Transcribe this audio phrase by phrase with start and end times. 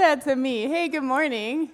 [0.00, 0.66] that to me.
[0.66, 1.70] Hey, good morning.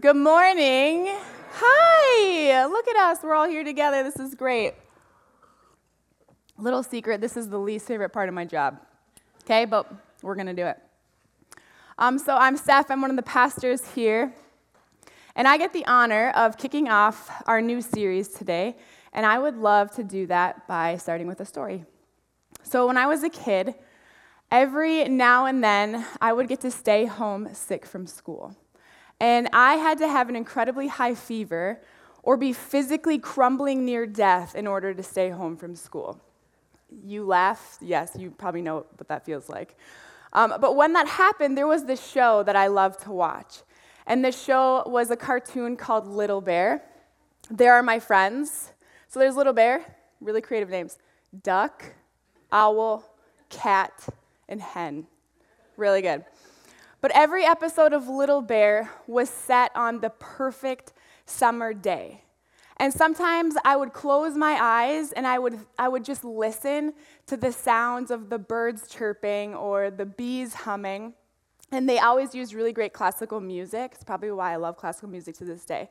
[0.00, 1.06] Good morning.
[1.52, 2.66] Hi.
[2.66, 3.18] Look at us.
[3.22, 4.02] We're all here together.
[4.02, 4.74] This is great.
[6.58, 8.80] Little secret this is the least favorite part of my job.
[9.44, 9.88] Okay, but
[10.20, 10.78] we're going to do it.
[11.96, 12.90] Um, so I'm Steph.
[12.90, 14.34] I'm one of the pastors here.
[15.36, 18.74] And I get the honor of kicking off our new series today.
[19.12, 21.84] And I would love to do that by starting with a story.
[22.64, 23.76] So when I was a kid,
[24.52, 28.54] every now and then I would get to stay home sick from school.
[29.18, 31.80] And I had to have an incredibly high fever
[32.22, 36.20] or be physically crumbling near death in order to stay home from school.
[37.04, 39.74] You laugh, yes, you probably know what that feels like.
[40.34, 43.62] Um, but when that happened, there was this show that I loved to watch.
[44.06, 46.82] And the show was a cartoon called Little Bear.
[47.50, 48.72] There are my friends.
[49.08, 50.98] So there's Little Bear, really creative names
[51.42, 51.84] duck,
[52.50, 53.04] owl,
[53.48, 53.92] cat,
[54.48, 55.06] and hen.
[55.76, 56.24] Really good.
[57.00, 60.92] But every episode of Little Bear was set on the perfect
[61.26, 62.22] summer day.
[62.76, 66.94] And sometimes I would close my eyes and I would, I would just listen
[67.26, 71.14] to the sounds of the birds chirping or the bees humming.
[71.70, 73.92] And they always used really great classical music.
[73.94, 75.88] It's probably why I love classical music to this day.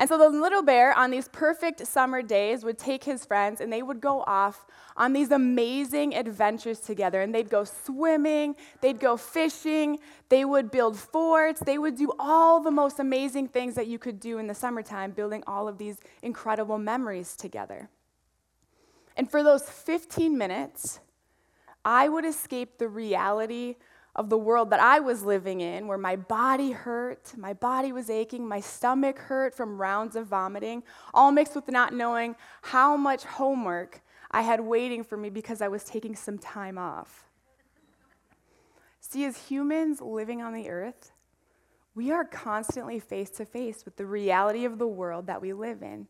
[0.00, 3.70] And so the little bear, on these perfect summer days, would take his friends and
[3.70, 4.64] they would go off
[4.96, 7.20] on these amazing adventures together.
[7.20, 9.98] And they'd go swimming, they'd go fishing,
[10.30, 14.18] they would build forts, they would do all the most amazing things that you could
[14.18, 17.90] do in the summertime, building all of these incredible memories together.
[19.18, 21.00] And for those 15 minutes,
[21.84, 23.76] I would escape the reality
[24.20, 28.10] of the world that I was living in, where my body hurt, my body was
[28.10, 30.82] aching, my stomach hurt from rounds of vomiting,
[31.14, 35.68] all mixed with not knowing how much homework I had waiting for me because I
[35.68, 37.24] was taking some time off.
[39.00, 41.12] See, as humans living on the earth,
[41.94, 45.82] we are constantly face to face with the reality of the world that we live
[45.82, 46.08] in.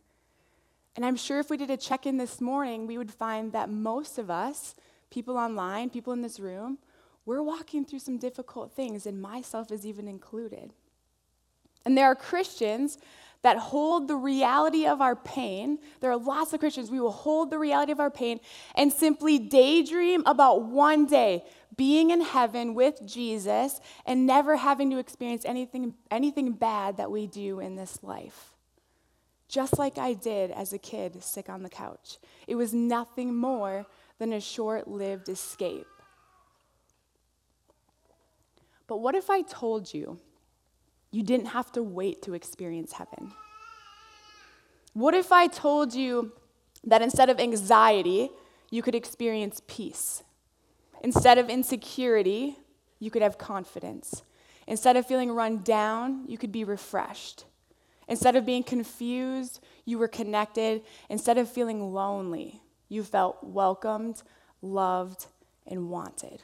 [0.96, 3.70] And I'm sure if we did a check in this morning, we would find that
[3.70, 4.74] most of us,
[5.10, 6.78] people online, people in this room,
[7.26, 10.72] we're walking through some difficult things, and myself is even included.
[11.84, 12.98] And there are Christians
[13.42, 15.78] that hold the reality of our pain.
[16.00, 18.40] There are lots of Christians, we will hold the reality of our pain
[18.74, 21.44] and simply daydream about one day
[21.76, 27.26] being in heaven with Jesus and never having to experience anything, anything bad that we
[27.26, 28.50] do in this life.
[29.48, 32.18] Just like I did as a kid, sick on the couch.
[32.46, 33.86] It was nothing more
[34.18, 35.86] than a short lived escape.
[38.90, 40.18] But what if I told you
[41.12, 43.30] you didn't have to wait to experience heaven?
[44.94, 46.32] What if I told you
[46.82, 48.30] that instead of anxiety,
[48.68, 50.24] you could experience peace?
[51.04, 52.58] Instead of insecurity,
[52.98, 54.24] you could have confidence.
[54.66, 57.44] Instead of feeling run down, you could be refreshed.
[58.08, 60.82] Instead of being confused, you were connected.
[61.08, 64.24] Instead of feeling lonely, you felt welcomed,
[64.62, 65.26] loved,
[65.64, 66.42] and wanted.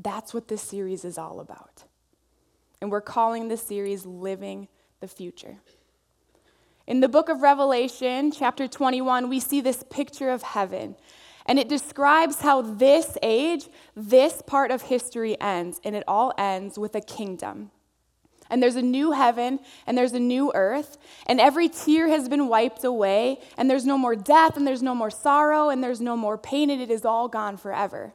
[0.00, 1.84] That's what this series is all about.
[2.80, 4.68] And we're calling this series Living
[5.00, 5.56] the Future.
[6.86, 10.94] In the book of Revelation, chapter 21, we see this picture of heaven.
[11.46, 15.80] And it describes how this age, this part of history ends.
[15.82, 17.72] And it all ends with a kingdom.
[18.50, 20.96] And there's a new heaven and there's a new earth.
[21.26, 23.40] And every tear has been wiped away.
[23.56, 26.70] And there's no more death and there's no more sorrow and there's no more pain.
[26.70, 28.14] And it is all gone forever.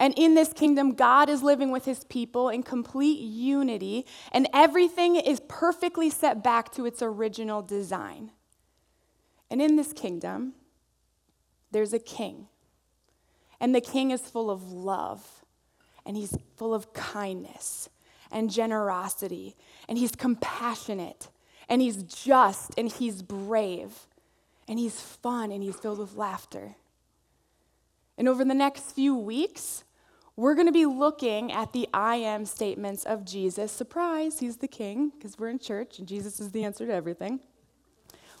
[0.00, 5.16] And in this kingdom, God is living with his people in complete unity, and everything
[5.16, 8.32] is perfectly set back to its original design.
[9.50, 10.54] And in this kingdom,
[11.70, 12.48] there's a king.
[13.60, 15.44] And the king is full of love,
[16.06, 17.90] and he's full of kindness
[18.32, 19.54] and generosity,
[19.86, 21.28] and he's compassionate,
[21.68, 24.06] and he's just, and he's brave,
[24.66, 26.76] and he's fun, and he's filled with laughter.
[28.16, 29.84] And over the next few weeks,
[30.40, 33.70] we're going to be looking at the I am statements of Jesus.
[33.70, 37.40] Surprise, he's the king because we're in church and Jesus is the answer to everything.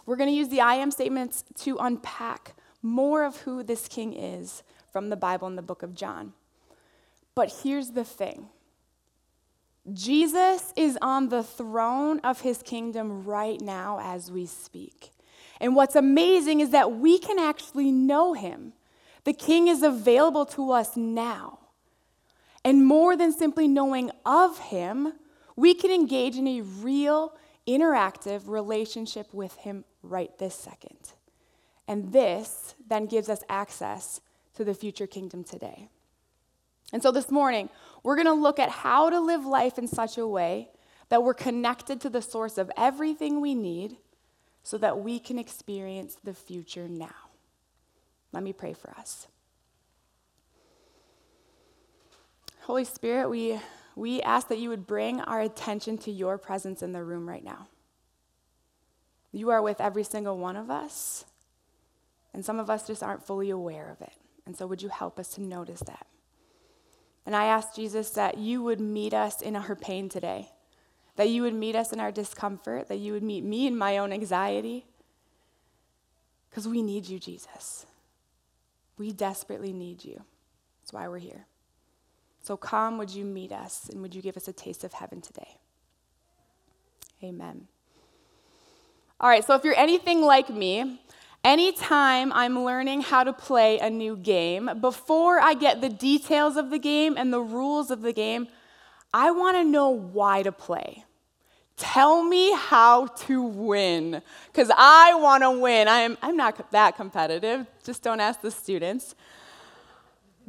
[0.06, 4.14] We're going to use the I am statements to unpack more of who this king
[4.14, 6.32] is from the Bible in the book of John.
[7.34, 8.48] But here's the thing
[9.92, 15.10] Jesus is on the throne of his kingdom right now as we speak.
[15.60, 18.72] And what's amazing is that we can actually know him.
[19.24, 21.58] The king is available to us now.
[22.64, 25.14] And more than simply knowing of Him,
[25.56, 27.34] we can engage in a real,
[27.66, 31.12] interactive relationship with Him right this second.
[31.88, 34.20] And this then gives us access
[34.54, 35.88] to the future kingdom today.
[36.92, 37.68] And so this morning,
[38.02, 40.68] we're going to look at how to live life in such a way
[41.08, 43.96] that we're connected to the source of everything we need
[44.62, 47.14] so that we can experience the future now.
[48.32, 49.26] Let me pray for us.
[52.70, 53.58] Holy Spirit, we,
[53.96, 57.42] we ask that you would bring our attention to your presence in the room right
[57.42, 57.66] now.
[59.32, 61.24] You are with every single one of us,
[62.32, 64.12] and some of us just aren't fully aware of it.
[64.46, 66.06] And so, would you help us to notice that?
[67.26, 70.50] And I ask Jesus that you would meet us in our pain today,
[71.16, 73.98] that you would meet us in our discomfort, that you would meet me in my
[73.98, 74.86] own anxiety,
[76.48, 77.84] because we need you, Jesus.
[78.96, 80.22] We desperately need you.
[80.80, 81.46] That's why we're here.
[82.42, 85.20] So come, would you meet us and would you give us a taste of heaven
[85.20, 85.56] today?
[87.22, 87.68] Amen.
[89.20, 90.98] All right, so if you're anything like me,
[91.44, 96.70] anytime I'm learning how to play a new game, before I get the details of
[96.70, 98.48] the game and the rules of the game,
[99.12, 101.04] I want to know why to play.
[101.76, 104.22] Tell me how to win,
[104.52, 105.88] because I want to win.
[105.88, 109.14] I am, I'm not that competitive, just don't ask the students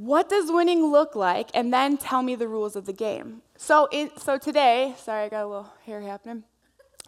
[0.01, 1.51] what does winning look like?
[1.53, 3.43] And then tell me the rules of the game.
[3.55, 6.43] So, in, so today, sorry, I got a little hair happening.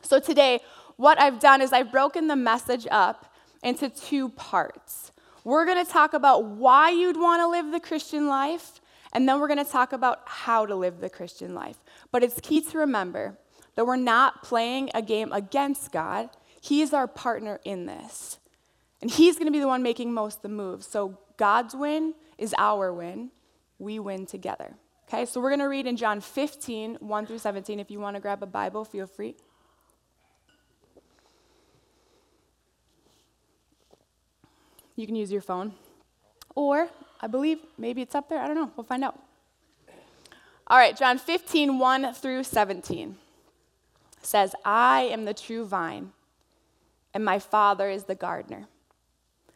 [0.03, 0.59] So today,
[0.97, 5.11] what I've done is I've broken the message up into two parts.
[5.43, 8.79] We're going to talk about why you'd want to live the Christian life,
[9.11, 11.77] and then we're going to talk about how to live the Christian life.
[12.11, 13.39] But it's key to remember
[13.73, 16.29] that we're not playing a game against God.
[16.61, 18.37] He's our partner in this.
[19.01, 20.85] And He's going to be the one making most of the moves.
[20.85, 22.13] So God's win
[22.43, 23.31] is our win.
[23.79, 24.75] We win together.
[25.07, 27.79] Okay, so we're going to read in John 15, 1 through 17.
[27.79, 29.35] If you want to grab a Bible, feel free.
[34.95, 35.73] You can use your phone.
[36.53, 36.89] Or,
[37.21, 38.39] I believe, maybe it's up there.
[38.39, 38.71] I don't know.
[38.75, 39.17] We'll find out.
[40.67, 43.17] All right, John 15, 1 through 17
[44.21, 46.11] says, I am the true vine,
[47.13, 48.67] and my Father is the gardener.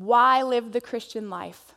[0.00, 1.74] Why live the Christian life?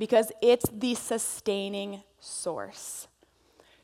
[0.00, 3.06] Because it's the sustaining source.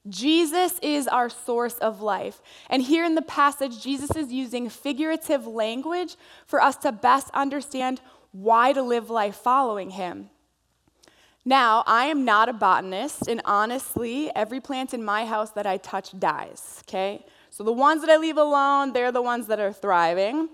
[0.08, 2.42] Jesus is our source of life.
[2.68, 8.00] And here in the passage, Jesus is using figurative language for us to best understand
[8.32, 10.30] why to live life following him.
[11.44, 15.76] Now, I am not a botanist, and honestly, every plant in my house that I
[15.76, 17.24] touch dies, okay?
[17.50, 20.48] So the ones that I leave alone, they're the ones that are thriving.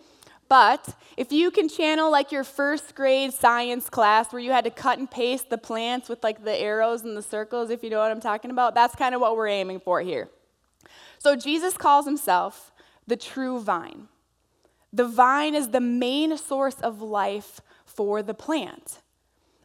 [0.49, 4.71] But if you can channel like your first grade science class where you had to
[4.71, 7.99] cut and paste the plants with like the arrows and the circles, if you know
[7.99, 10.29] what I'm talking about, that's kind of what we're aiming for here.
[11.19, 12.73] So Jesus calls himself
[13.07, 14.09] the true vine.
[14.93, 19.01] The vine is the main source of life for the plant.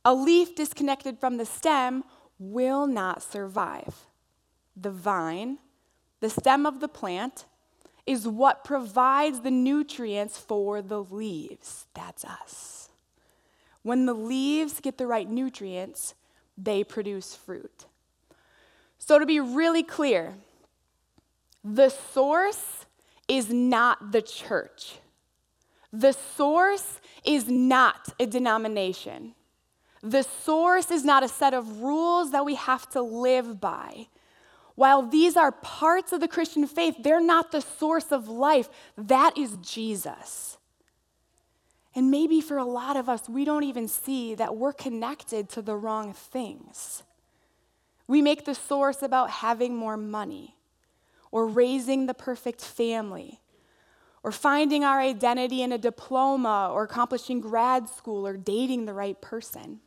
[0.03, 2.03] A leaf disconnected from the stem
[2.39, 4.07] will not survive.
[4.75, 5.59] The vine
[6.21, 7.45] the stem of the plant,
[8.11, 11.85] is what provides the nutrients for the leaves.
[11.93, 12.89] That's us.
[13.83, 16.13] When the leaves get the right nutrients,
[16.57, 17.85] they produce fruit.
[18.99, 20.35] So, to be really clear,
[21.63, 22.85] the source
[23.29, 24.99] is not the church.
[25.93, 29.35] The source is not a denomination.
[30.03, 34.07] The source is not a set of rules that we have to live by.
[34.75, 38.69] While these are parts of the Christian faith, they're not the source of life.
[38.97, 40.57] That is Jesus.
[41.93, 45.61] And maybe for a lot of us, we don't even see that we're connected to
[45.61, 47.03] the wrong things.
[48.07, 50.55] We make the source about having more money,
[51.31, 53.41] or raising the perfect family,
[54.23, 59.19] or finding our identity in a diploma, or accomplishing grad school, or dating the right
[59.21, 59.79] person.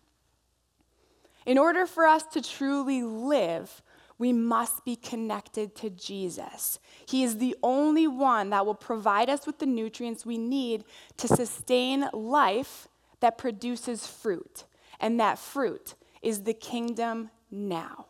[1.46, 3.82] In order for us to truly live,
[4.18, 6.78] we must be connected to Jesus.
[7.06, 10.84] He is the only one that will provide us with the nutrients we need
[11.16, 12.88] to sustain life
[13.20, 14.64] that produces fruit.
[15.00, 18.06] And that fruit is the kingdom now.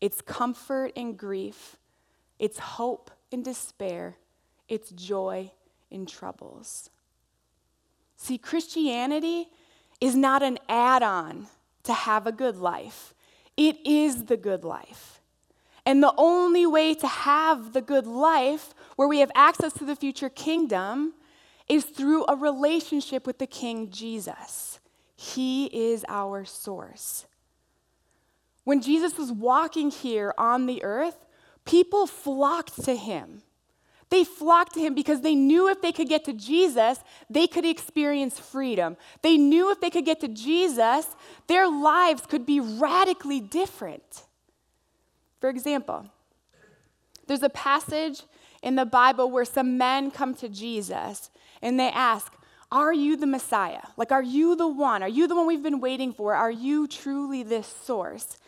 [0.00, 1.76] It's comfort in grief,
[2.38, 4.16] it's hope in despair,
[4.68, 5.50] it's joy
[5.90, 6.90] in troubles.
[8.16, 9.48] See, Christianity
[10.00, 11.48] is not an add on
[11.84, 13.14] to have a good life.
[13.58, 15.20] It is the good life.
[15.84, 19.96] And the only way to have the good life, where we have access to the
[19.96, 21.14] future kingdom,
[21.68, 24.78] is through a relationship with the King Jesus.
[25.16, 27.26] He is our source.
[28.62, 31.26] When Jesus was walking here on the earth,
[31.64, 33.42] people flocked to him.
[34.10, 36.98] They flocked to him because they knew if they could get to Jesus,
[37.28, 38.96] they could experience freedom.
[39.22, 41.06] They knew if they could get to Jesus,
[41.46, 44.22] their lives could be radically different.
[45.40, 46.06] For example,
[47.26, 48.22] there's a passage
[48.62, 52.32] in the Bible where some men come to Jesus and they ask,
[52.72, 53.82] Are you the Messiah?
[53.98, 55.02] Like, are you the one?
[55.02, 56.34] Are you the one we've been waiting for?
[56.34, 58.38] Are you truly this source?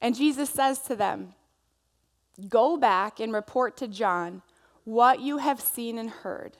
[0.00, 1.34] And Jesus says to them,
[2.48, 4.42] Go back and report to John
[4.84, 6.56] what you have seen and heard.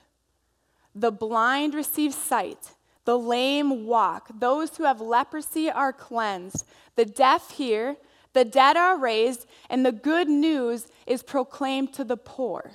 [0.93, 2.71] The blind receive sight,
[3.05, 7.95] the lame walk, those who have leprosy are cleansed, the deaf hear,
[8.33, 12.71] the dead are raised, and the good news is proclaimed to the poor.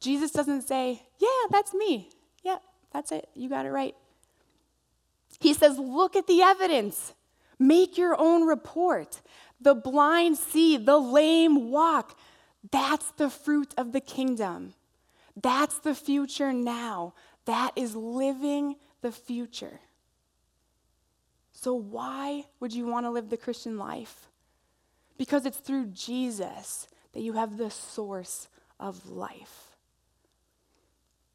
[0.00, 2.10] Jesus doesn't say, Yeah, that's me.
[2.42, 2.58] Yeah,
[2.92, 3.28] that's it.
[3.34, 3.94] You got it right.
[5.40, 7.14] He says, Look at the evidence.
[7.58, 9.20] Make your own report.
[9.60, 12.18] The blind see, the lame walk,
[12.74, 14.74] that's the fruit of the kingdom.
[15.40, 17.14] That's the future now.
[17.44, 19.78] That is living the future.
[21.52, 24.28] So, why would you want to live the Christian life?
[25.16, 28.48] Because it's through Jesus that you have the source
[28.80, 29.76] of life.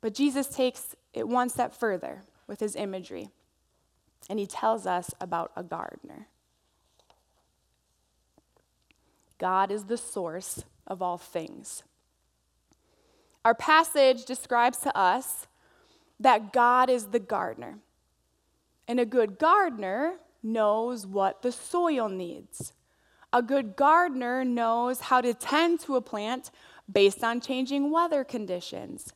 [0.01, 3.29] But Jesus takes it one step further with his imagery,
[4.29, 6.27] and he tells us about a gardener.
[9.37, 11.83] God is the source of all things.
[13.45, 15.47] Our passage describes to us
[16.19, 17.79] that God is the gardener.
[18.87, 22.73] And a good gardener knows what the soil needs.
[23.31, 26.51] A good gardener knows how to tend to a plant
[26.91, 29.13] based on changing weather conditions.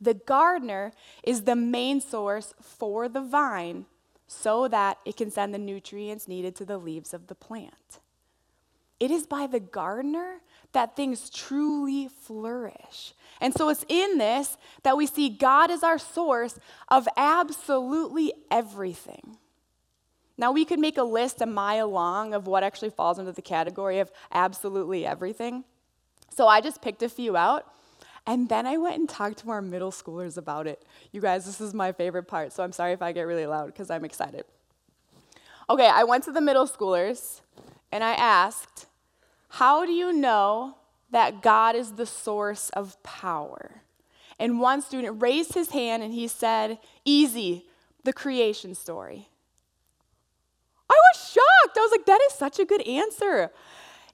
[0.00, 0.92] The gardener
[1.22, 3.86] is the main source for the vine
[4.26, 8.00] so that it can send the nutrients needed to the leaves of the plant.
[9.00, 10.40] It is by the gardener
[10.72, 13.14] that things truly flourish.
[13.40, 19.38] And so it's in this that we see God as our source of absolutely everything.
[20.36, 23.42] Now, we could make a list a mile long of what actually falls into the
[23.42, 25.64] category of absolutely everything.
[26.30, 27.66] So I just picked a few out.
[28.26, 30.84] And then I went and talked to our middle schoolers about it.
[31.10, 33.66] You guys, this is my favorite part, so I'm sorry if I get really loud
[33.66, 34.44] because I'm excited.
[35.68, 37.40] Okay, I went to the middle schoolers
[37.90, 38.86] and I asked,
[39.50, 40.76] how do you know
[41.10, 43.82] that God is the source of power?
[44.38, 47.66] And one student raised his hand and he said, Easy,
[48.04, 49.28] the creation story.
[50.88, 51.76] I was shocked.
[51.76, 53.50] I was like, That is such a good answer.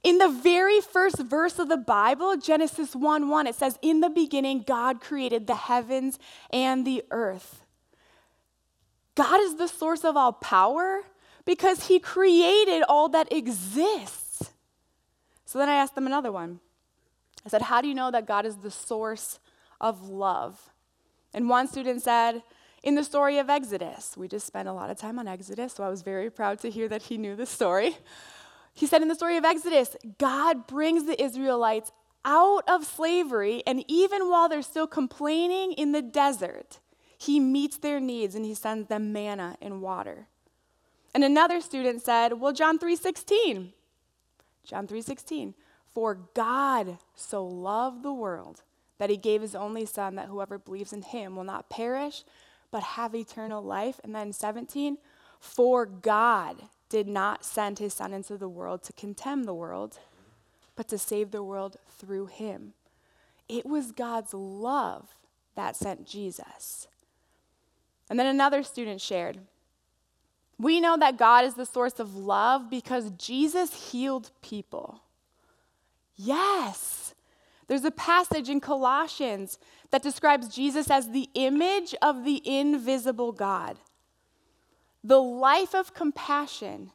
[0.03, 4.11] In the very first verse of the Bible, Genesis 1 1, it says, In the
[4.11, 6.19] beginning, God created the heavens
[6.51, 7.63] and the earth.
[9.15, 11.03] God is the source of all power
[11.45, 14.26] because he created all that exists.
[15.47, 16.61] So then I asked them another one.
[17.47, 19.39] I said, How do you know that God is the source
[19.81, 20.71] of love?
[21.33, 22.43] And one student said,
[22.83, 24.17] In the story of Exodus.
[24.17, 26.71] We just spent a lot of time on Exodus, so I was very proud to
[26.71, 27.97] hear that he knew the story.
[28.75, 31.93] He said, In the story of Exodus, God brings the Israelites
[32.25, 36.81] out of slavery, and even while they're still complaining in the desert,
[37.17, 40.27] he meets their needs and he sends them manna and water.
[41.15, 43.73] And another student said, "Well, John 3:16.
[44.67, 45.55] John 3:16,
[45.95, 48.63] for God so loved the world
[48.99, 52.25] that he gave his only son that whoever believes in him will not perish
[52.71, 54.99] but have eternal life." And then 17,
[55.39, 59.99] for God did not send his son into the world to condemn the world,
[60.75, 62.75] but to save the world through him.
[63.49, 65.15] It was God's love
[65.55, 66.89] that sent Jesus.
[68.11, 69.47] And then another student shared
[70.59, 75.03] We know that God is the source of love because Jesus healed people.
[76.17, 77.15] Yes.
[77.69, 79.59] There's a passage in Colossians
[79.91, 83.77] that describes Jesus as the image of the invisible God.
[85.05, 86.93] The life of compassion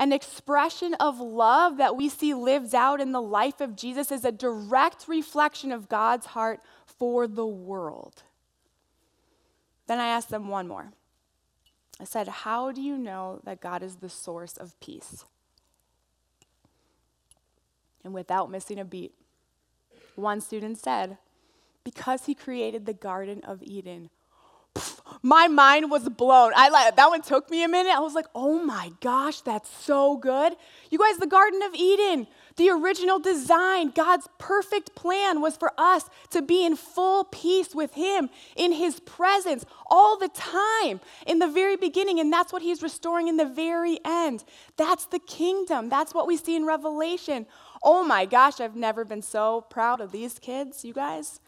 [0.00, 4.24] an expression of love that we see lived out in the life of Jesus is
[4.24, 8.22] a direct reflection of God's heart for the world.
[9.86, 10.90] Then I asked them one more.
[12.00, 15.24] I said, How do you know that God is the source of peace?
[18.02, 19.12] And without missing a beat,
[20.14, 21.18] one student said,
[21.84, 24.08] Because he created the Garden of Eden.
[25.22, 26.52] my mind was blown.
[26.56, 27.92] I that one took me a minute.
[27.94, 30.54] I was like, "Oh my gosh, that's so good."
[30.90, 36.08] You guys, the Garden of Eden, the original design, God's perfect plan was for us
[36.30, 41.48] to be in full peace with him in his presence all the time in the
[41.48, 44.44] very beginning and that's what he's restoring in the very end.
[44.76, 45.88] That's the kingdom.
[45.88, 47.46] That's what we see in Revelation.
[47.82, 51.40] Oh my gosh, I've never been so proud of these kids, you guys.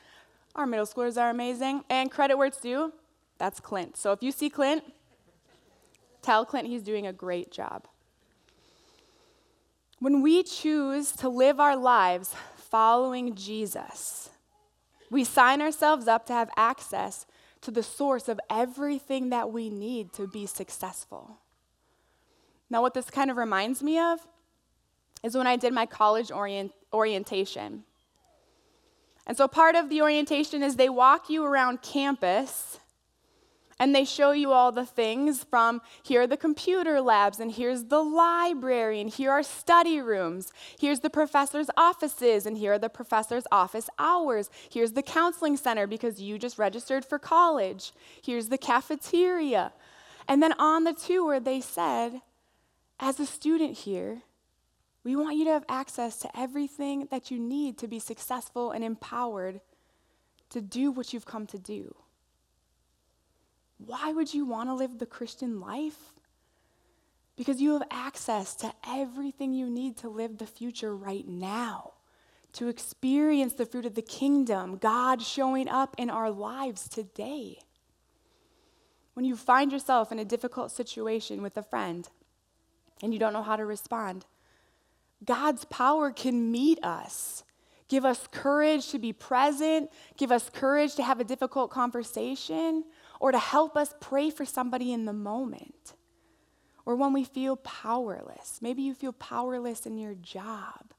[0.55, 1.85] Our middle schoolers are amazing.
[1.89, 2.93] And credit where it's due,
[3.39, 3.97] that's Clint.
[3.97, 4.85] So if you see Clint,
[6.21, 7.87] tell Clint he's doing a great job.
[10.03, 14.31] When we choose to live our lives following Jesus,
[15.13, 17.25] we sign ourselves up to have access
[17.61, 21.39] to the source of everything that we need to be successful.
[22.69, 24.27] Now, what this kind of reminds me of
[25.23, 27.85] is when I did my college orient- orientation.
[29.25, 32.81] And so, part of the orientation is they walk you around campus
[33.79, 37.85] and they show you all the things from here are the computer labs, and here's
[37.85, 40.53] the library, and here are study rooms.
[40.79, 44.51] Here's the professor's offices, and here are the professor's office hours.
[44.71, 47.93] Here's the counseling center because you just registered for college.
[48.23, 49.73] Here's the cafeteria.
[50.29, 52.21] And then on the tour, they said,
[53.01, 54.23] as a student here,
[55.05, 58.85] we want you to have access to everything that you need to be successful and
[58.85, 59.61] empowered
[60.51, 61.95] to do what you've come to do.
[63.87, 66.15] Why would you want to live the Christian life?
[67.37, 71.93] Because you have access to everything you need to live the future right now,
[72.53, 77.59] to experience the fruit of the kingdom, God showing up in our lives today.
[79.15, 82.09] When you find yourself in a difficult situation with a friend
[83.03, 84.27] and you don't know how to respond,
[85.25, 87.45] God's power can meet us.
[87.89, 92.85] Give us courage to be present, give us courage to have a difficult conversation,
[93.23, 95.95] or to help us pray for somebody in the moment.
[96.85, 98.59] Or when we feel powerless.
[98.61, 100.93] Maybe you feel powerless in your job.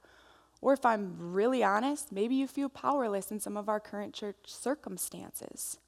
[0.61, 4.37] Or if I'm really honest, maybe you feel powerless in some of our current church
[4.45, 5.79] circumstances.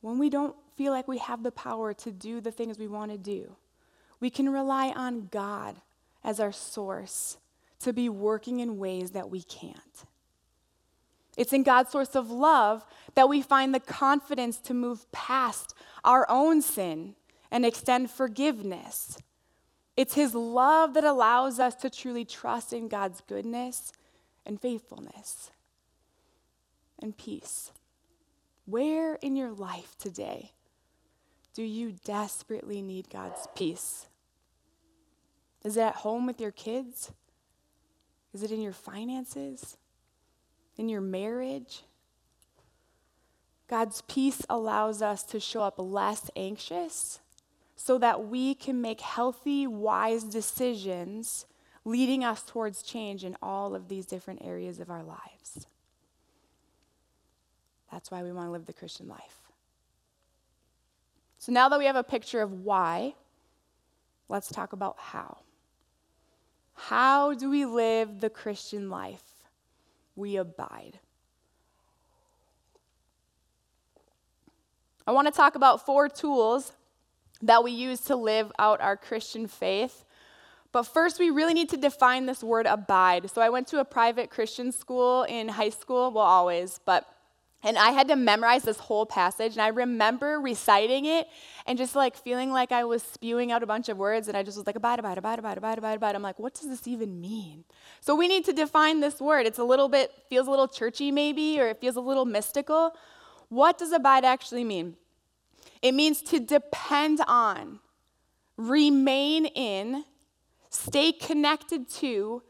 [0.00, 3.10] When we don't feel like we have the power to do the things we want
[3.10, 3.56] to do,
[4.20, 5.80] we can rely on God
[6.22, 7.38] as our source
[7.80, 10.04] to be working in ways that we can't.
[11.36, 16.26] It's in God's source of love that we find the confidence to move past our
[16.30, 17.14] own sin
[17.50, 19.18] and extend forgiveness.
[19.96, 23.92] It's His love that allows us to truly trust in God's goodness
[24.44, 25.50] and faithfulness
[27.00, 27.72] and peace.
[28.64, 30.52] Where in your life today
[31.54, 34.06] do you desperately need God's peace?
[35.64, 37.12] Is it at home with your kids?
[38.32, 39.76] Is it in your finances?
[40.76, 41.82] In your marriage.
[43.68, 47.20] God's peace allows us to show up less anxious
[47.74, 51.46] so that we can make healthy, wise decisions
[51.84, 55.66] leading us towards change in all of these different areas of our lives.
[57.92, 59.38] That's why we want to live the Christian life.
[61.38, 63.14] So now that we have a picture of why,
[64.28, 65.38] let's talk about how.
[66.74, 69.35] How do we live the Christian life?
[70.16, 70.98] We abide.
[75.06, 76.72] I want to talk about four tools
[77.42, 80.04] that we use to live out our Christian faith.
[80.72, 83.30] But first, we really need to define this word abide.
[83.30, 87.06] So I went to a private Christian school in high school, well, always, but
[87.62, 91.26] and I had to memorize this whole passage, and I remember reciting it
[91.66, 94.42] and just like feeling like I was spewing out a bunch of words, and I
[94.42, 96.14] just was like, abide, abide, abide, abide, abide, abide, abide.
[96.14, 97.64] I'm like, what does this even mean?
[98.00, 99.46] So we need to define this word.
[99.46, 102.94] It's a little bit, feels a little churchy maybe, or it feels a little mystical.
[103.48, 104.96] What does abide actually mean?
[105.82, 107.80] It means to depend on,
[108.56, 110.04] remain in,
[110.70, 112.42] stay connected to,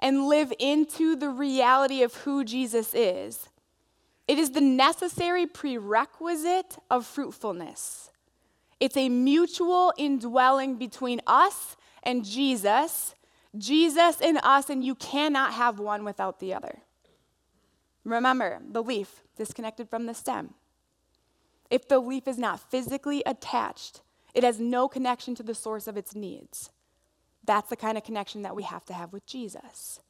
[0.00, 3.48] and live into the reality of who Jesus is.
[4.28, 8.10] It is the necessary prerequisite of fruitfulness.
[8.80, 13.14] It's a mutual indwelling between us and Jesus,
[13.56, 16.78] Jesus and us, and you cannot have one without the other.
[18.04, 20.54] Remember, the leaf disconnected from the stem.
[21.70, 24.02] If the leaf is not physically attached,
[24.34, 26.70] it has no connection to the source of its needs.
[27.44, 30.00] That's the kind of connection that we have to have with Jesus.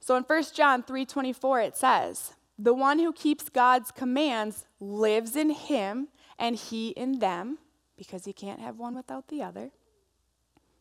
[0.00, 5.50] So in 1 John 3:24 it says, "The one who keeps God's commands lives in
[5.50, 7.58] him and he in them,
[7.96, 9.70] because he can't have one without the other."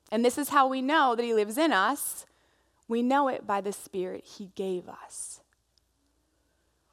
[0.09, 2.25] And this is how we know that he lives in us.
[2.87, 5.41] We know it by the spirit he gave us.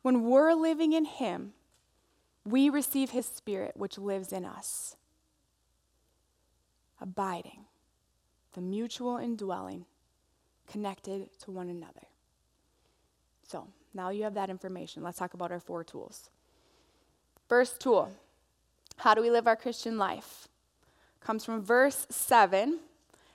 [0.02, 1.54] When we're living in him,
[2.44, 4.96] we receive his spirit which lives in us.
[7.00, 7.66] Abiding
[8.52, 9.86] the mutual indwelling,
[10.66, 12.06] connected to one another.
[13.46, 15.02] So, now you have that information.
[15.02, 16.28] Let's talk about our four tools.
[17.48, 18.10] First tool
[18.96, 20.48] how do we live our Christian life?
[21.20, 22.78] Comes from verse 7.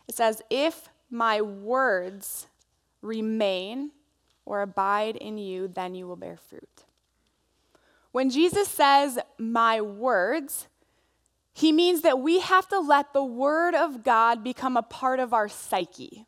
[0.07, 2.47] It says, If my words
[3.01, 3.91] remain
[4.45, 6.85] or abide in you, then you will bear fruit.
[8.11, 10.67] When Jesus says, My words,
[11.53, 15.33] he means that we have to let the Word of God become a part of
[15.33, 16.25] our psyche,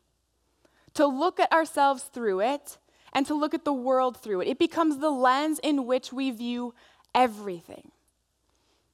[0.94, 2.76] to look at ourselves through it
[3.12, 4.48] and to look at the world through it.
[4.48, 6.74] It becomes the lens in which we view
[7.14, 7.90] everything.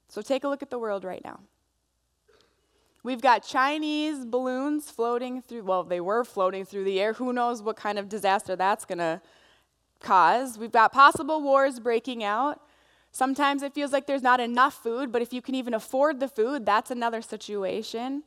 [0.09, 1.41] So take a look at the world right now.
[3.05, 7.13] We've got Chinese balloons floating through, well, they were floating through the air.
[7.15, 9.21] Who knows what kind of disaster that's going to
[10.01, 10.59] cause?
[10.59, 12.61] We've got possible wars breaking out.
[13.13, 16.29] Sometimes it feels like there's not enough food, but if you can even afford the
[16.29, 18.25] food, that's another situation.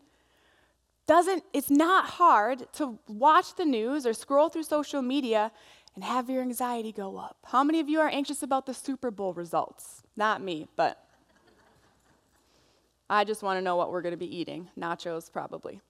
[1.06, 5.51] Doesn't it's not hard to watch the news or scroll through social media
[5.95, 7.38] and have your anxiety go up.
[7.45, 10.04] How many of you are anxious about the Super Bowl results?
[10.15, 11.04] Not me, but
[13.10, 14.69] I just want to know what we're going to be eating.
[14.80, 15.82] Nachos probably.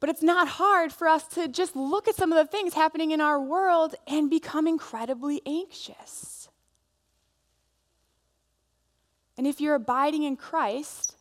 [0.00, 3.12] But it's not hard for us to just look at some of the things happening
[3.12, 6.48] in our world and become incredibly anxious.
[9.36, 11.16] And if you're abiding in Christ,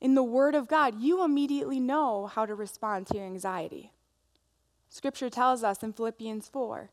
[0.00, 3.92] in the Word of God, you immediately know how to respond to your anxiety.
[4.98, 6.90] Scripture tells us in Philippians 4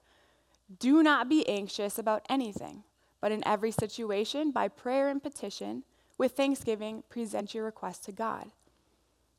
[0.79, 2.83] do not be anxious about anything,
[3.19, 5.83] but in every situation, by prayer and petition,
[6.15, 8.51] with thanksgiving, present your request to God.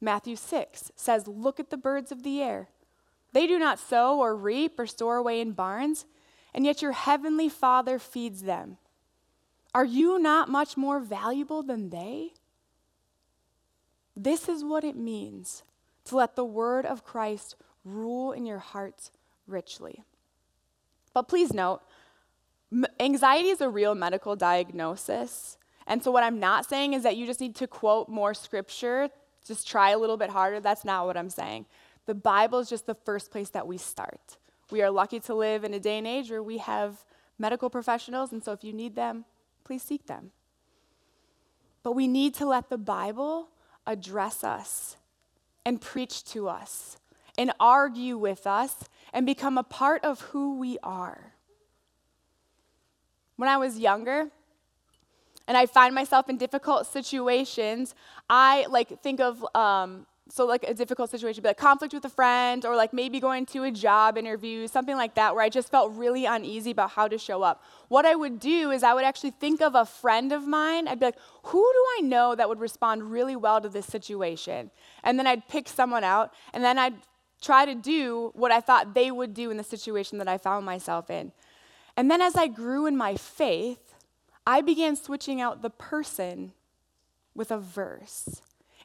[0.00, 2.66] Matthew 6 says, Look at the birds of the air.
[3.32, 6.04] They do not sow or reap or store away in barns,
[6.52, 8.78] and yet your heavenly Father feeds them.
[9.72, 12.32] Are you not much more valuable than they?
[14.16, 15.62] This is what it means
[16.06, 17.54] to let the word of Christ
[17.86, 19.10] rule in your hearts
[19.46, 20.02] richly.
[21.14, 21.80] But please note,
[23.00, 25.56] anxiety is a real medical diagnosis.
[25.86, 29.08] And so, what I'm not saying is that you just need to quote more scripture,
[29.46, 30.60] just try a little bit harder.
[30.60, 31.66] That's not what I'm saying.
[32.06, 34.36] The Bible is just the first place that we start.
[34.70, 37.04] We are lucky to live in a day and age where we have
[37.38, 39.24] medical professionals, and so if you need them,
[39.64, 40.32] please seek them.
[41.82, 43.48] But we need to let the Bible
[43.86, 44.96] address us
[45.64, 46.96] and preach to us
[47.38, 48.74] and argue with us
[49.12, 51.32] and become a part of who we are.
[53.36, 54.30] When I was younger,
[55.48, 57.94] and I find myself in difficult situations,
[58.28, 62.08] I like think of um, so like a difficult situation, be like conflict with a
[62.10, 65.70] friend, or like maybe going to a job interview, something like that, where I just
[65.70, 67.62] felt really uneasy about how to show up.
[67.88, 70.88] What I would do is I would actually think of a friend of mine.
[70.88, 74.70] I'd be like, who do I know that would respond really well to this situation?
[75.04, 76.94] And then I'd pick someone out, and then I'd
[77.46, 80.66] try to do what I thought they would do in the situation that I found
[80.66, 81.32] myself in.
[81.96, 83.94] And then as I grew in my faith,
[84.46, 86.52] I began switching out the person
[87.34, 88.42] with a verse.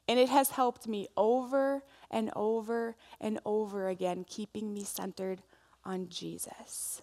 [0.08, 5.42] And it has helped me over and over and over again, keeping me centered
[5.84, 7.02] on Jesus.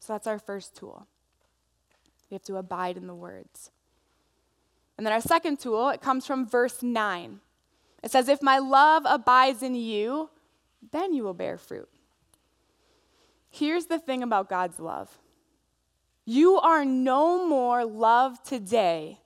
[0.00, 1.06] So that's our first tool.
[2.30, 3.70] We have to abide in the words.
[4.96, 7.40] And then our second tool, it comes from verse 9.
[8.02, 10.30] It says, If my love abides in you,
[10.90, 11.88] then you will bear fruit.
[13.50, 15.18] Here's the thing about God's love
[16.24, 19.20] you are no more loved today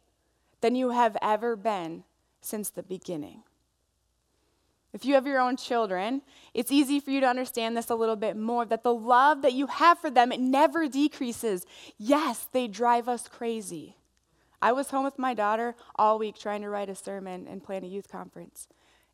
[0.61, 2.05] than you have ever been
[2.41, 3.43] since the beginning.
[4.93, 6.23] If you have your own children,
[6.55, 9.53] it's easy for you to understand this a little bit more that the love that
[9.53, 11.67] you have for them, it never decreases.
[11.99, 13.97] Yes, they drive us crazy.
[14.63, 17.85] I was home with my daughter all week trying to write a sermon and plan
[17.85, 18.69] a youth conference.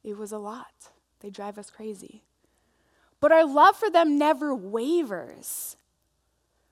[0.05, 0.91] It was a lot.
[1.19, 2.23] They drive us crazy.
[3.23, 5.77] But our love for them never wavers.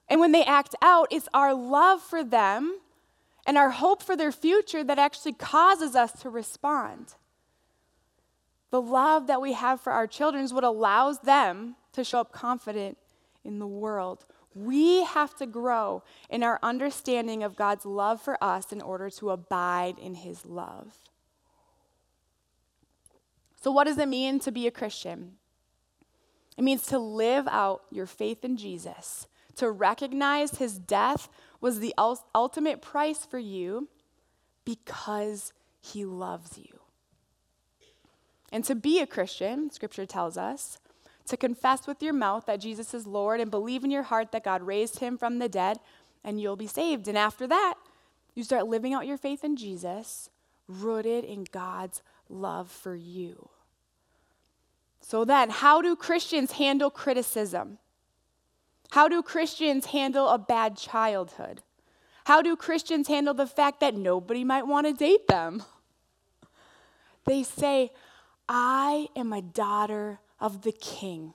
[0.09, 2.81] And when they act out, it's our love for them
[3.47, 7.15] and our hope for their future that actually causes us to respond.
[8.73, 12.33] The love that we have for our children is what allows them to show up
[12.33, 12.99] confident
[13.45, 14.27] in the world.
[14.53, 19.31] We have to grow in our understanding of God's love for us in order to
[19.31, 20.99] abide in His love.
[23.63, 25.37] So, what does it mean to be a Christian?
[26.61, 31.95] It means to live out your faith in Jesus, to recognize His death was the
[32.35, 33.89] ultimate price for you
[34.67, 36.81] because He loves you.
[38.53, 40.77] And to be a Christian, scripture tells us,
[41.29, 44.45] to confess with your mouth that Jesus is Lord and believe in your heart that
[44.45, 45.79] God raised him from the dead,
[46.23, 47.09] and you'll be saved.
[47.09, 47.77] And after that,
[48.35, 50.29] you start living out your faith in Jesus,
[50.69, 53.49] rooted in God's love for you.
[55.01, 57.79] So then, how do Christians handle criticism?
[58.91, 61.63] How do Christians handle a bad childhood?
[62.25, 65.63] How do Christians handle the fact that nobody might want to date them?
[67.27, 67.93] They say,
[68.49, 71.35] I am a daughter of the king.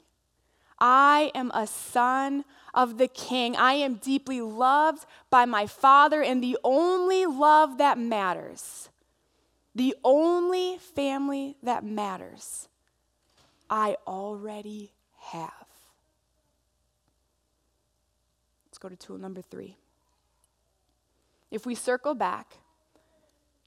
[0.80, 3.56] I am a son of the king.
[3.56, 8.90] I am deeply loved by my father, and the only love that matters,
[9.74, 12.68] the only family that matters,
[13.70, 15.52] I already have.
[18.68, 19.78] Let's go to tool number three.
[21.50, 22.58] If we circle back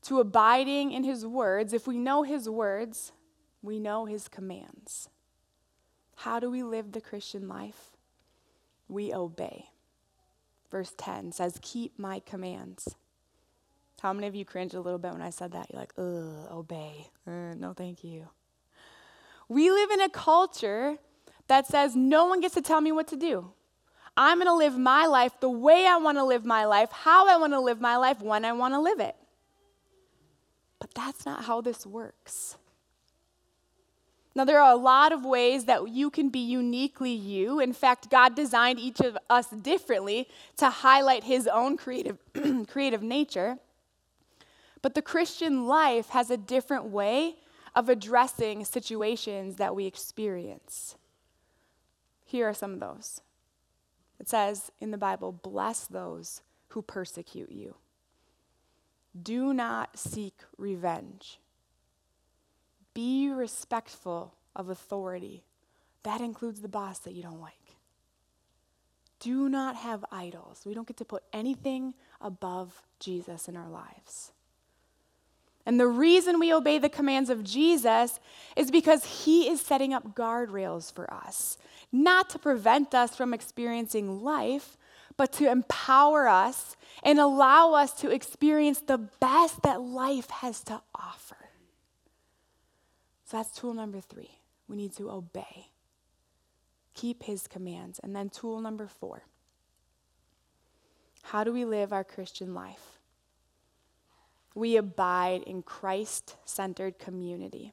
[0.02, 3.12] to abiding in his words, if we know his words,
[3.62, 5.08] we know his commands.
[6.16, 7.96] How do we live the Christian life?
[8.88, 9.66] We obey.
[10.70, 12.96] Verse 10 says, Keep my commands.
[14.00, 15.68] How many of you cringed a little bit when I said that?
[15.72, 17.08] You're like, ugh, obey.
[17.26, 18.28] Uh, no, thank you.
[19.48, 20.98] We live in a culture
[21.48, 23.52] that says no one gets to tell me what to do.
[24.16, 27.28] I'm going to live my life the way I want to live my life, how
[27.28, 29.16] I want to live my life, when I want to live it.
[30.80, 32.56] But that's not how this works.
[34.34, 37.60] Now, there are a lot of ways that you can be uniquely you.
[37.60, 42.18] In fact, God designed each of us differently to highlight his own creative,
[42.68, 43.58] creative nature.
[44.82, 47.36] But the Christian life has a different way
[47.78, 50.96] of addressing situations that we experience.
[52.24, 53.20] Here are some of those.
[54.18, 57.76] It says in the Bible, bless those who persecute you.
[59.22, 61.38] Do not seek revenge.
[62.94, 65.44] Be respectful of authority.
[66.02, 67.76] That includes the boss that you don't like.
[69.20, 70.62] Do not have idols.
[70.66, 74.32] We don't get to put anything above Jesus in our lives.
[75.68, 78.20] And the reason we obey the commands of Jesus
[78.56, 81.58] is because he is setting up guardrails for us,
[81.92, 84.78] not to prevent us from experiencing life,
[85.18, 90.80] but to empower us and allow us to experience the best that life has to
[90.94, 91.50] offer.
[93.26, 94.38] So that's tool number three.
[94.68, 95.66] We need to obey,
[96.94, 98.00] keep his commands.
[98.02, 99.24] And then tool number four
[101.24, 102.97] how do we live our Christian life?
[104.58, 107.72] We abide in Christ centered community.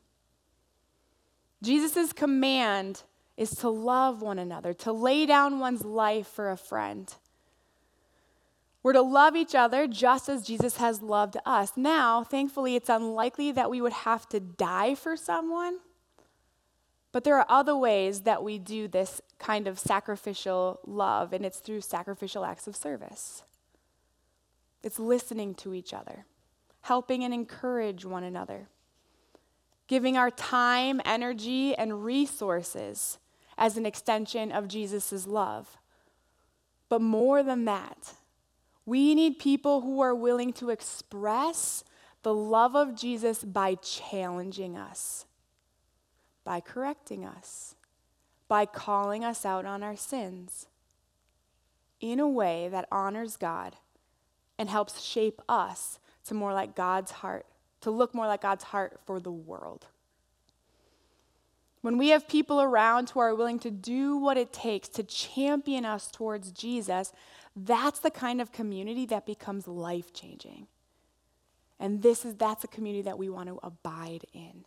[1.64, 3.02] Jesus' command
[3.38, 7.12] is to love one another, to lay down one's life for a friend.
[8.84, 11.72] We're to love each other just as Jesus has loved us.
[11.76, 15.80] Now, thankfully, it's unlikely that we would have to die for someone.
[17.12, 21.58] But there are other ways that we do this kind of sacrificial love, and it's
[21.58, 23.42] through sacrificial acts of service.
[24.84, 26.26] It's listening to each other,
[26.86, 28.68] helping and encourage one another,
[29.88, 33.18] giving our time, energy, and resources
[33.58, 35.78] as an extension of Jesus' love.
[36.88, 38.14] But more than that,
[38.86, 41.84] we need people who are willing to express
[42.22, 45.26] the love of Jesus by challenging us,
[46.44, 47.74] by correcting us,
[48.48, 50.68] by calling us out on our sins
[52.00, 53.76] in a way that honors God
[54.60, 57.46] and helps shape us to more like God's heart,
[57.82, 59.88] to look more like God's heart for the world.
[61.82, 65.86] when we have people around who are willing to do what it takes to champion
[65.86, 67.14] us towards Jesus,
[67.56, 70.66] that's the kind of community that becomes life changing.
[71.80, 74.66] And this is that's a community that we want to abide in.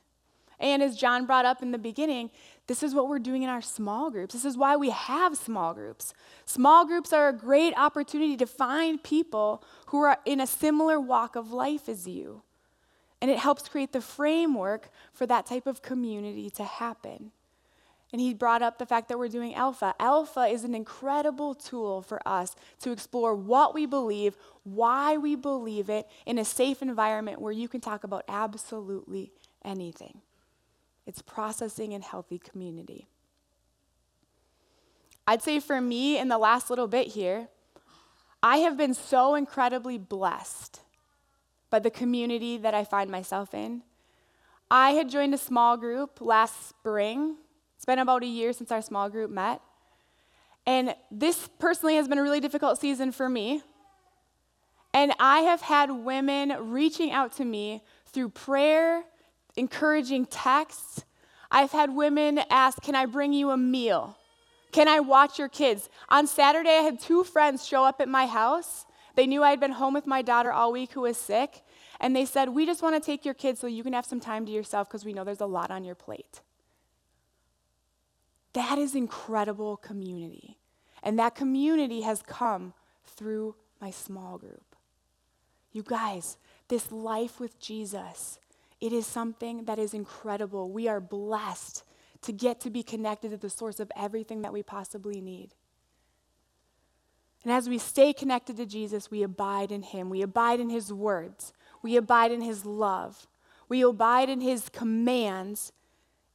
[0.60, 2.30] And as John brought up in the beginning,
[2.66, 4.34] this is what we're doing in our small groups.
[4.34, 6.12] This is why we have small groups.
[6.44, 11.36] Small groups are a great opportunity to find people who are in a similar walk
[11.36, 12.42] of life as you.
[13.20, 17.32] And it helps create the framework for that type of community to happen.
[18.12, 19.94] And he brought up the fact that we're doing Alpha.
[20.00, 25.90] Alpha is an incredible tool for us to explore what we believe, why we believe
[25.90, 29.32] it, in a safe environment where you can talk about absolutely
[29.64, 30.22] anything.
[31.08, 33.08] It's processing in healthy community.
[35.26, 37.48] I'd say for me, in the last little bit here,
[38.42, 40.80] I have been so incredibly blessed
[41.70, 43.82] by the community that I find myself in.
[44.70, 47.36] I had joined a small group last spring.
[47.76, 49.62] It's been about a year since our small group met.
[50.66, 53.62] And this personally has been a really difficult season for me.
[54.92, 59.04] And I have had women reaching out to me through prayer,
[59.58, 61.04] encouraging texts.
[61.50, 64.16] I've had women ask, Can I bring you a meal?
[64.72, 65.88] Can I watch your kids?
[66.08, 68.86] On Saturday, I had two friends show up at my house
[69.18, 71.62] they knew I had been home with my daughter all week who was sick,
[71.98, 74.20] and they said, We just want to take your kids so you can have some
[74.20, 76.40] time to yourself because we know there's a lot on your plate.
[78.52, 80.56] That is incredible community.
[81.02, 84.76] And that community has come through my small group.
[85.72, 86.36] You guys,
[86.68, 88.38] this life with Jesus,
[88.80, 90.70] it is something that is incredible.
[90.70, 91.84] We are blessed
[92.22, 95.54] to get to be connected to the source of everything that we possibly need.
[97.44, 100.10] And as we stay connected to Jesus, we abide in him.
[100.10, 101.52] We abide in his words.
[101.82, 103.26] We abide in his love.
[103.68, 105.72] We abide in his commands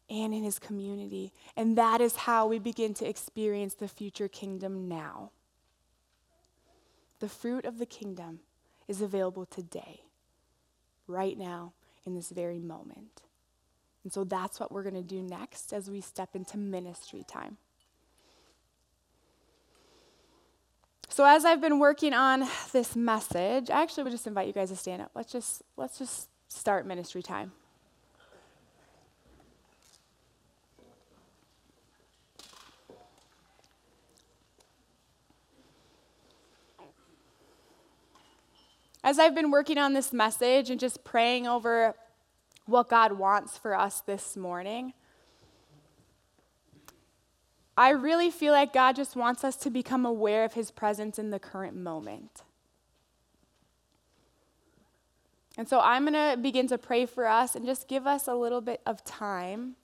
[0.09, 1.33] and in his community.
[1.57, 5.31] And that is how we begin to experience the future kingdom now.
[7.19, 8.39] The fruit of the kingdom
[8.87, 10.01] is available today,
[11.07, 11.73] right now,
[12.05, 13.21] in this very moment.
[14.03, 17.57] And so that's what we're going to do next as we step into ministry time.
[21.09, 24.69] So as I've been working on this message, I actually would just invite you guys
[24.69, 25.11] to stand up.
[25.13, 27.51] Let's just let's just start ministry time.
[39.03, 41.93] As I've been working on this message and just praying over
[42.65, 44.93] what God wants for us this morning,
[47.75, 51.31] I really feel like God just wants us to become aware of his presence in
[51.31, 52.43] the current moment.
[55.57, 58.35] And so I'm going to begin to pray for us and just give us a
[58.35, 59.75] little bit of time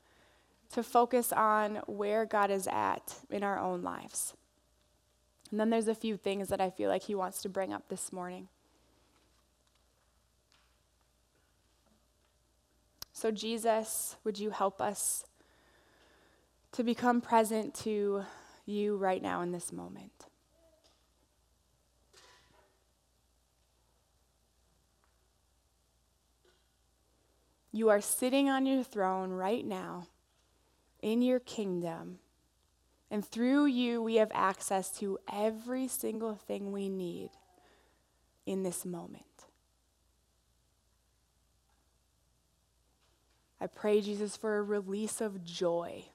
[0.71, 4.33] to focus on where God is at in our own lives.
[5.51, 7.89] And then there's a few things that I feel like he wants to bring up
[7.89, 8.47] this morning.
[13.19, 15.25] So, Jesus, would you help us
[16.71, 18.23] to become present to
[18.65, 20.27] you right now in this moment.
[27.73, 30.07] You are sitting on your throne right now
[31.01, 32.19] in your kingdom.
[33.11, 37.31] And through you, we have access to every single thing we need
[38.45, 39.28] in this moment.
[43.61, 46.05] I pray, Jesus, for a release of joy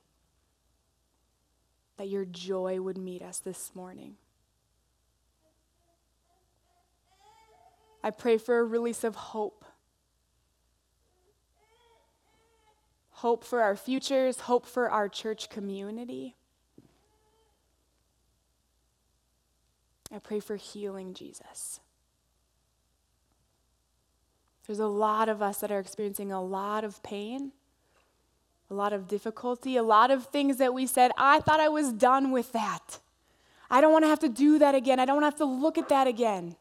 [1.97, 4.17] that your joy would meet us this morning.
[8.03, 9.65] I pray for a release of hope.
[13.11, 16.35] Hope for our futures, hope for our church community.
[20.13, 21.81] I pray for healing, Jesus.
[24.66, 27.53] There's a lot of us that are experiencing a lot of pain
[28.71, 31.92] a lot of difficulty, a lot of things that we said, I thought I was
[31.92, 32.98] done with that.
[33.71, 34.98] I don't want to have to do that again.
[34.98, 36.56] I don't want to have to look at that again.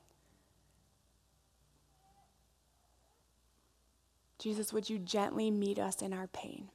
[4.38, 6.70] Jesus, would you gently meet us in our pain?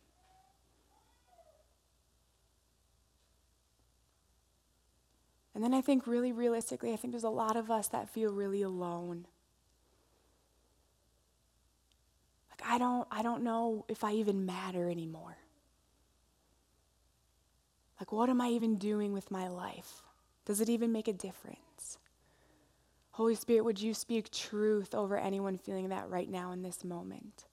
[5.55, 8.33] And then I think, really realistically, I think there's a lot of us that feel
[8.33, 9.27] really alone.
[12.61, 15.37] Like, I don't, I don't know if I even matter anymore.
[18.01, 20.03] Like, what am I even doing with my life?
[20.45, 21.99] Does it even make a difference?
[23.11, 27.47] Holy Spirit, would you speak truth over anyone feeling that right now in this moment?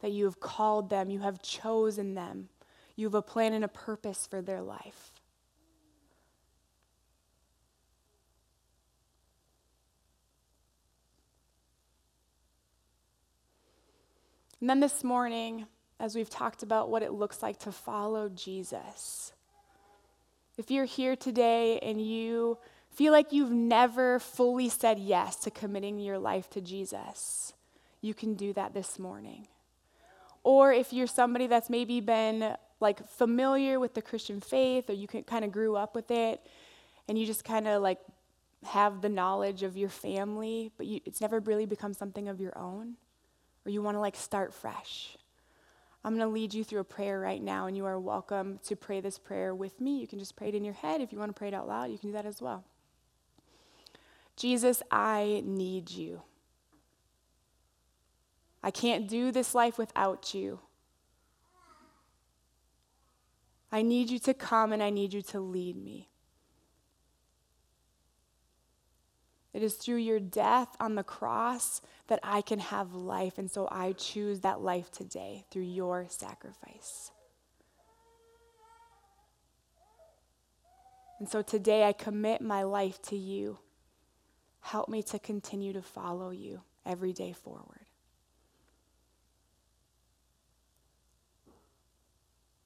[0.00, 2.48] That you have called them, you have chosen them,
[2.96, 5.12] You have a plan and a purpose for their life.
[14.60, 15.66] And then this morning,
[15.98, 19.32] as we've talked about what it looks like to follow Jesus,
[20.58, 22.58] if you're here today and you
[22.90, 27.54] feel like you've never fully said yes to committing your life to Jesus,
[28.02, 29.46] you can do that this morning.
[30.42, 35.06] Or if you're somebody that's maybe been like familiar with the Christian faith or you
[35.06, 36.40] kind of grew up with it
[37.08, 38.00] and you just kind of like
[38.64, 42.56] have the knowledge of your family, but you, it's never really become something of your
[42.58, 42.96] own,
[43.64, 45.16] or you want to like start fresh.
[46.02, 48.74] I'm going to lead you through a prayer right now, and you are welcome to
[48.74, 49.98] pray this prayer with me.
[49.98, 51.00] You can just pray it in your head.
[51.00, 52.64] If you want to pray it out loud, you can do that as well.
[54.36, 56.22] Jesus, I need you.
[58.62, 60.60] I can't do this life without you.
[63.72, 66.09] I need you to come and I need you to lead me.
[69.52, 73.68] It is through your death on the cross that I can have life, and so
[73.70, 77.10] I choose that life today through your sacrifice.
[81.18, 83.58] And so today I commit my life to you.
[84.60, 87.86] Help me to continue to follow you every day forward.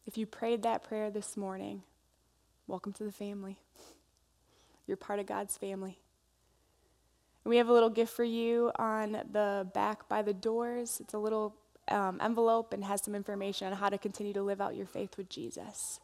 [0.06, 1.82] If you prayed that prayer this morning,
[2.66, 3.58] welcome to the family.
[4.86, 5.98] You're part of God's family.
[7.44, 10.98] And we have a little gift for you on the back by the doors.
[11.00, 11.54] It's a little
[11.88, 15.16] um, envelope and has some information on how to continue to live out your faith
[15.18, 16.00] with Jesus.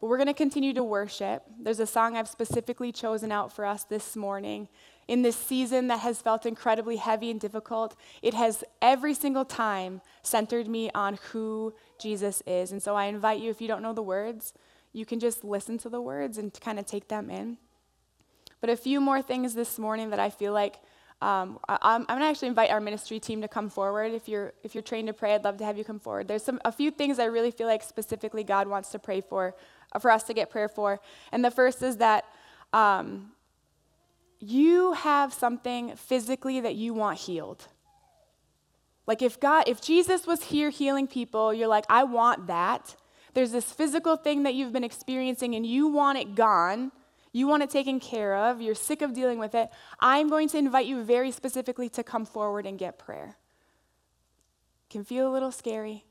[0.00, 1.42] But we're going to continue to worship.
[1.60, 4.68] There's a song I've specifically chosen out for us this morning.
[5.08, 10.00] In this season that has felt incredibly heavy and difficult, it has every single time
[10.22, 12.70] centered me on who Jesus is.
[12.70, 14.54] And so I invite you, if you don't know the words,
[14.92, 17.58] you can just listen to the words and kind of take them in.
[18.60, 20.76] But a few more things this morning that I feel like
[21.20, 24.12] um, I, am going to actually invite our ministry team to come forward.
[24.12, 26.28] If you're if you're trained to pray, I'd love to have you come forward.
[26.28, 29.56] There's some a few things I really feel like specifically God wants to pray for
[30.00, 31.00] for us to get prayer for.
[31.32, 32.24] And the first is that
[32.72, 33.32] um,
[34.38, 37.66] you have something physically that you want healed.
[39.06, 42.94] Like if God, if Jesus was here healing people, you're like, I want that.
[43.34, 46.92] There's this physical thing that you've been experiencing and you want it gone.
[47.38, 48.60] You want it taken care of.
[48.60, 49.70] You're sick of dealing with it.
[50.00, 53.36] I'm going to invite you very specifically to come forward and get prayer.
[54.90, 56.04] Can feel a little scary,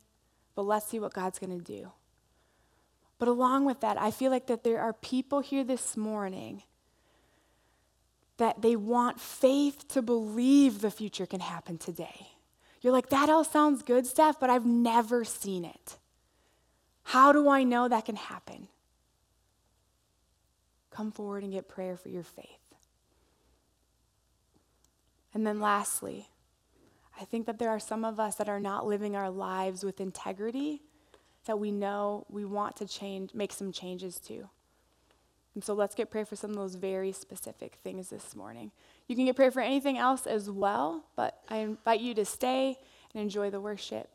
[0.56, 1.92] but let's see what God's going to do.
[3.20, 6.64] But along with that, I feel like that there are people here this morning
[8.38, 12.30] that they want faith to believe the future can happen today.
[12.80, 15.98] You're like, that all sounds good, Steph, but I've never seen it.
[17.04, 18.70] How do I know that can happen?
[20.98, 22.74] Come forward and get prayer for your faith.
[25.32, 26.28] And then lastly,
[27.22, 30.02] I think that there are some of us that are not living our lives with
[30.02, 30.82] integrity
[31.46, 34.50] that we know we want to change, make some changes to.
[35.54, 38.72] And so let's get prayer for some of those very specific things this morning.
[39.08, 42.76] You can get prayer for anything else as well, but I invite you to stay
[43.14, 44.10] and enjoy the worship.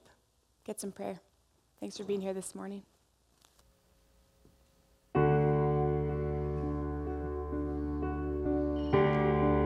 [0.65, 1.21] Get some prayer.
[1.79, 2.83] Thanks for being here this morning.